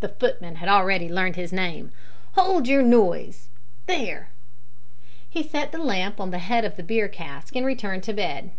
[0.00, 1.92] the footman had already learned his name
[2.34, 3.48] "hold your noise.
[3.86, 4.28] There!"
[5.30, 8.50] He set the lamp on the head of the beer cask and returned to bed.